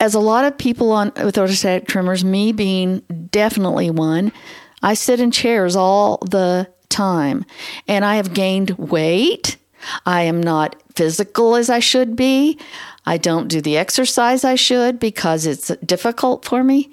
as 0.00 0.14
a 0.14 0.20
lot 0.20 0.46
of 0.46 0.58
people 0.58 0.90
on 0.90 1.12
with 1.22 1.36
orthostatic 1.36 1.86
tremors, 1.86 2.24
me 2.24 2.52
being 2.52 3.00
definitely 3.30 3.90
one, 3.90 4.32
I 4.82 4.94
sit 4.94 5.20
in 5.20 5.30
chairs 5.30 5.76
all 5.76 6.16
the 6.18 6.68
time 6.88 7.44
and 7.86 8.04
I 8.04 8.16
have 8.16 8.32
gained 8.32 8.70
weight. 8.70 9.58
I 10.06 10.22
am 10.22 10.42
not 10.42 10.82
physical 10.94 11.54
as 11.54 11.70
I 11.70 11.78
should 11.78 12.16
be. 12.16 12.58
I 13.06 13.18
don't 13.18 13.48
do 13.48 13.60
the 13.60 13.76
exercise 13.76 14.44
I 14.44 14.54
should 14.54 14.98
because 14.98 15.46
it's 15.46 15.68
difficult 15.84 16.44
for 16.44 16.64
me. 16.64 16.90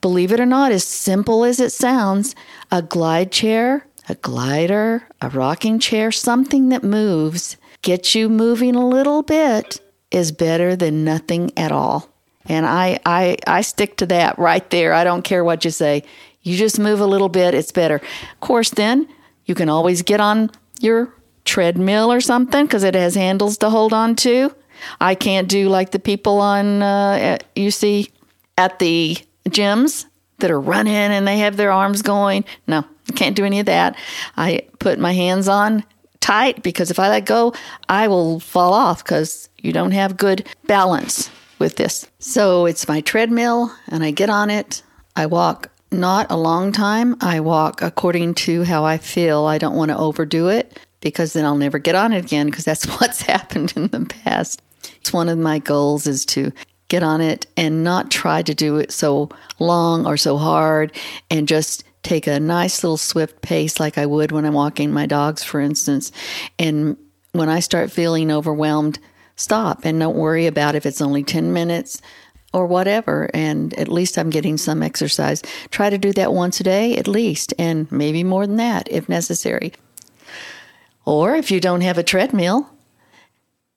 Believe 0.00 0.32
it 0.32 0.40
or 0.40 0.46
not, 0.46 0.72
as 0.72 0.84
simple 0.84 1.44
as 1.44 1.60
it 1.60 1.70
sounds, 1.70 2.34
a 2.70 2.82
glide 2.82 3.32
chair, 3.32 3.86
a 4.08 4.14
glider, 4.16 5.08
a 5.20 5.28
rocking 5.28 5.78
chair, 5.78 6.12
something 6.12 6.68
that 6.68 6.84
moves, 6.84 7.56
gets 7.82 8.14
you 8.14 8.28
moving 8.28 8.76
a 8.76 8.86
little 8.86 9.22
bit 9.22 9.80
is 10.10 10.32
better 10.32 10.76
than 10.76 11.04
nothing 11.04 11.52
at 11.56 11.72
all. 11.72 12.08
And 12.46 12.64
I, 12.64 12.98
I, 13.04 13.36
I 13.46 13.60
stick 13.60 13.96
to 13.98 14.06
that 14.06 14.38
right 14.38 14.68
there. 14.70 14.94
I 14.94 15.04
don't 15.04 15.22
care 15.22 15.44
what 15.44 15.64
you 15.64 15.70
say. 15.70 16.02
You 16.42 16.56
just 16.56 16.78
move 16.78 17.00
a 17.00 17.06
little 17.06 17.28
bit, 17.28 17.54
it's 17.54 17.72
better. 17.72 17.96
Of 17.96 18.40
course, 18.40 18.70
then 18.70 19.06
you 19.44 19.54
can 19.54 19.68
always 19.68 20.02
get 20.02 20.20
on 20.20 20.50
your 20.80 21.12
treadmill 21.44 22.12
or 22.12 22.20
something 22.20 22.64
because 22.64 22.84
it 22.84 22.94
has 22.94 23.14
handles 23.14 23.58
to 23.58 23.70
hold 23.70 23.92
on 23.92 24.16
to. 24.16 24.54
I 25.00 25.14
can't 25.14 25.48
do 25.48 25.68
like 25.68 25.90
the 25.90 25.98
people 25.98 26.40
on, 26.40 26.82
uh, 26.82 27.38
you 27.54 27.70
see 27.70 28.12
at 28.56 28.78
the 28.78 29.18
gyms 29.48 30.06
that 30.38 30.50
are 30.50 30.60
running 30.60 30.94
and 30.94 31.26
they 31.26 31.38
have 31.38 31.56
their 31.56 31.72
arms 31.72 32.02
going. 32.02 32.44
No, 32.66 32.84
I 33.08 33.12
can't 33.12 33.36
do 33.36 33.44
any 33.44 33.60
of 33.60 33.66
that. 33.66 33.96
I 34.36 34.62
put 34.78 34.98
my 34.98 35.12
hands 35.12 35.48
on 35.48 35.84
tight 36.20 36.62
because 36.62 36.90
if 36.90 36.98
I 36.98 37.08
let 37.08 37.26
go, 37.26 37.54
I 37.88 38.08
will 38.08 38.40
fall 38.40 38.72
off 38.72 39.04
because 39.04 39.48
you 39.58 39.72
don't 39.72 39.92
have 39.92 40.16
good 40.16 40.46
balance 40.66 41.30
with 41.58 41.76
this. 41.76 42.06
So 42.18 42.66
it's 42.66 42.88
my 42.88 43.00
treadmill, 43.00 43.72
and 43.88 44.04
I 44.04 44.10
get 44.10 44.30
on 44.30 44.50
it. 44.50 44.82
I 45.16 45.26
walk 45.26 45.70
not 45.90 46.30
a 46.30 46.36
long 46.36 46.72
time. 46.72 47.16
I 47.20 47.40
walk 47.40 47.82
according 47.82 48.34
to 48.34 48.62
how 48.64 48.84
I 48.84 48.98
feel. 48.98 49.46
I 49.46 49.58
don't 49.58 49.76
want 49.76 49.90
to 49.90 49.96
overdo 49.96 50.48
it 50.48 50.78
because 51.00 51.32
then 51.32 51.44
I'll 51.44 51.56
never 51.56 51.78
get 51.78 51.94
on 51.94 52.12
it 52.12 52.24
again 52.24 52.46
because 52.46 52.64
that's 52.64 52.84
what's 53.00 53.22
happened 53.22 53.72
in 53.76 53.88
the 53.88 54.06
past. 54.06 54.62
It's 55.00 55.12
one 55.12 55.28
of 55.28 55.38
my 55.38 55.58
goals 55.58 56.06
is 56.06 56.24
to 56.26 56.52
get 56.88 57.02
on 57.02 57.20
it 57.20 57.46
and 57.56 57.84
not 57.84 58.10
try 58.10 58.42
to 58.42 58.54
do 58.54 58.76
it 58.78 58.92
so 58.92 59.28
long 59.58 60.06
or 60.06 60.16
so 60.16 60.38
hard 60.38 60.92
and 61.30 61.46
just 61.46 61.84
take 62.02 62.26
a 62.26 62.40
nice 62.40 62.82
little 62.82 62.96
swift 62.96 63.42
pace 63.42 63.80
like 63.80 63.98
I 63.98 64.06
would 64.06 64.32
when 64.32 64.44
I'm 64.44 64.54
walking 64.54 64.92
my 64.92 65.06
dogs, 65.06 65.42
for 65.42 65.60
instance. 65.60 66.12
And 66.58 66.96
when 67.32 67.48
I 67.48 67.60
start 67.60 67.90
feeling 67.90 68.30
overwhelmed, 68.30 68.98
stop 69.36 69.84
and 69.84 69.98
don't 69.98 70.16
worry 70.16 70.46
about 70.46 70.74
if 70.74 70.86
it's 70.86 71.00
only 71.00 71.22
10 71.22 71.52
minutes 71.52 72.00
or 72.52 72.66
whatever. 72.66 73.30
And 73.34 73.74
at 73.78 73.88
least 73.88 74.16
I'm 74.16 74.30
getting 74.30 74.56
some 74.56 74.82
exercise. 74.82 75.42
Try 75.70 75.90
to 75.90 75.98
do 75.98 76.12
that 76.14 76.32
once 76.32 76.60
a 76.60 76.64
day 76.64 76.96
at 76.96 77.08
least, 77.08 77.52
and 77.58 77.90
maybe 77.92 78.24
more 78.24 78.46
than 78.46 78.56
that 78.56 78.90
if 78.90 79.08
necessary. 79.08 79.72
Or 81.04 81.36
if 81.36 81.50
you 81.50 81.60
don't 81.60 81.82
have 81.82 81.98
a 81.98 82.02
treadmill 82.02 82.68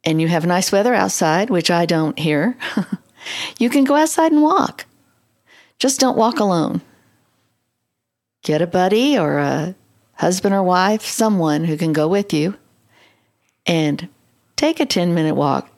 and 0.04 0.22
you 0.22 0.28
have 0.28 0.46
nice 0.46 0.72
weather 0.72 0.94
outside, 0.94 1.50
which 1.50 1.72
I 1.72 1.86
don't 1.86 2.18
here, 2.20 2.58
you 3.60 3.70
can 3.70 3.84
go 3.84 3.96
outside 3.96 4.32
and 4.32 4.42
walk. 4.42 4.86
Just 5.80 6.00
don't 6.00 6.18
walk 6.18 6.40
alone 6.40 6.82
get 8.42 8.62
a 8.62 8.68
buddy 8.68 9.18
or 9.18 9.38
a 9.38 9.76
husband 10.16 10.54
or 10.54 10.64
wife, 10.64 11.04
someone 11.04 11.64
who 11.64 11.78
can 11.78 11.94
go 11.94 12.08
with 12.08 12.34
you, 12.34 12.56
and 13.66 14.08
take 14.56 14.80
a 14.80 14.86
10 14.86 15.14
minute 15.14 15.36
walk, 15.36 15.70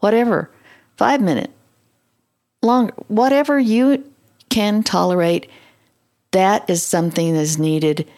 whatever, 0.00 0.50
five 0.96 1.20
minute, 1.20 1.50
longer, 2.62 2.92
whatever 3.08 3.58
you 3.58 4.04
can 4.48 4.82
tolerate. 4.82 5.48
That 6.32 6.68
is 6.68 6.82
something 6.82 7.34
that 7.34 7.40
is 7.40 7.58
needed 7.58 8.08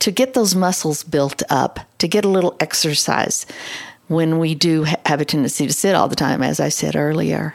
to 0.00 0.10
get 0.10 0.34
those 0.34 0.54
muscles 0.54 1.04
built 1.04 1.42
up, 1.50 1.80
to 1.98 2.08
get 2.08 2.24
a 2.24 2.28
little 2.28 2.56
exercise 2.58 3.46
when 4.08 4.38
we 4.38 4.54
do 4.54 4.84
have 5.04 5.20
a 5.20 5.24
tendency 5.24 5.66
to 5.66 5.72
sit 5.72 5.94
all 5.94 6.08
the 6.08 6.16
time, 6.16 6.42
as 6.42 6.58
I 6.58 6.70
said 6.70 6.96
earlier. 6.96 7.54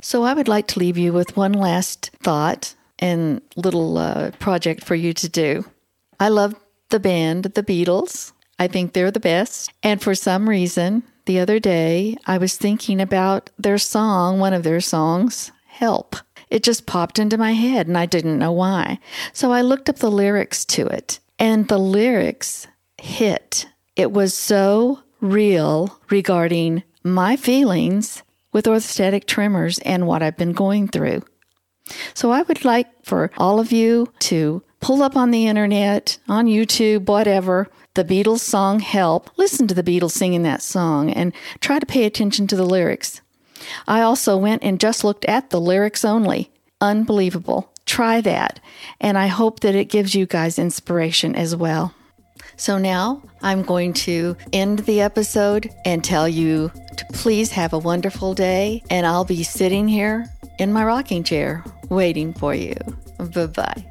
So, 0.00 0.22
I 0.22 0.32
would 0.32 0.46
like 0.46 0.68
to 0.68 0.78
leave 0.78 0.96
you 0.96 1.12
with 1.12 1.36
one 1.36 1.52
last 1.52 2.10
thought 2.22 2.74
and 2.98 3.40
little 3.56 3.98
uh, 3.98 4.30
project 4.32 4.84
for 4.84 4.94
you 4.94 5.12
to 5.14 5.28
do. 5.28 5.64
I 6.18 6.28
love 6.28 6.54
the 6.90 7.00
band, 7.00 7.44
the 7.44 7.62
Beatles. 7.62 8.32
I 8.58 8.68
think 8.68 8.92
they're 8.92 9.10
the 9.10 9.20
best. 9.20 9.72
And 9.82 10.00
for 10.00 10.14
some 10.14 10.48
reason, 10.48 11.02
the 11.26 11.40
other 11.40 11.58
day, 11.58 12.16
I 12.26 12.38
was 12.38 12.56
thinking 12.56 13.00
about 13.00 13.50
their 13.58 13.78
song, 13.78 14.38
one 14.38 14.54
of 14.54 14.62
their 14.62 14.80
songs, 14.80 15.52
Help. 15.76 16.16
It 16.48 16.62
just 16.62 16.86
popped 16.86 17.18
into 17.18 17.36
my 17.36 17.52
head 17.52 17.86
and 17.86 17.98
I 17.98 18.06
didn't 18.06 18.38
know 18.38 18.52
why. 18.52 18.98
So 19.34 19.52
I 19.52 19.60
looked 19.60 19.90
up 19.90 19.96
the 19.96 20.10
lyrics 20.10 20.64
to 20.66 20.86
it, 20.86 21.18
and 21.38 21.68
the 21.68 21.76
lyrics 21.76 22.66
hit. 22.96 23.66
It 23.94 24.10
was 24.10 24.32
so 24.32 25.00
real 25.20 25.98
regarding 26.08 26.82
my 27.04 27.36
feelings 27.36 28.22
with 28.52 28.64
orthostatic 28.64 29.26
tremors 29.26 29.78
and 29.80 30.06
what 30.06 30.22
I've 30.22 30.38
been 30.38 30.54
going 30.54 30.88
through. 30.88 31.22
So 32.14 32.30
I 32.30 32.42
would 32.42 32.64
like 32.64 32.88
for 33.04 33.30
all 33.36 33.60
of 33.60 33.72
you 33.72 34.12
to 34.20 34.62
pull 34.80 35.02
up 35.02 35.16
on 35.16 35.30
the 35.30 35.46
internet, 35.46 36.18
on 36.28 36.46
YouTube, 36.46 37.06
whatever, 37.06 37.68
the 37.94 38.04
Beatles 38.04 38.40
song 38.40 38.80
Help. 38.80 39.30
Listen 39.36 39.66
to 39.66 39.74
the 39.74 39.82
Beatles 39.82 40.12
singing 40.12 40.42
that 40.42 40.62
song 40.62 41.10
and 41.10 41.32
try 41.60 41.78
to 41.78 41.86
pay 41.86 42.04
attention 42.04 42.46
to 42.48 42.56
the 42.56 42.66
lyrics. 42.66 43.20
I 43.88 44.02
also 44.02 44.36
went 44.36 44.62
and 44.62 44.78
just 44.78 45.02
looked 45.02 45.24
at 45.24 45.50
the 45.50 45.60
lyrics 45.60 46.04
only. 46.04 46.50
Unbelievable. 46.80 47.72
Try 47.86 48.20
that. 48.20 48.60
And 49.00 49.16
I 49.16 49.28
hope 49.28 49.60
that 49.60 49.74
it 49.74 49.86
gives 49.86 50.14
you 50.14 50.26
guys 50.26 50.58
inspiration 50.58 51.34
as 51.34 51.56
well. 51.56 51.94
So 52.56 52.78
now 52.78 53.22
I'm 53.42 53.62
going 53.62 53.92
to 53.94 54.36
end 54.52 54.80
the 54.80 55.00
episode 55.00 55.70
and 55.84 56.02
tell 56.02 56.28
you 56.28 56.70
to 56.96 57.06
please 57.12 57.52
have 57.52 57.72
a 57.72 57.78
wonderful 57.78 58.34
day. 58.34 58.82
And 58.90 59.06
I'll 59.06 59.24
be 59.24 59.42
sitting 59.42 59.88
here 59.88 60.26
in 60.58 60.72
my 60.72 60.84
rocking 60.84 61.22
chair 61.22 61.64
waiting 61.88 62.32
for 62.32 62.54
you. 62.54 62.74
Bye 63.18 63.46
bye. 63.46 63.84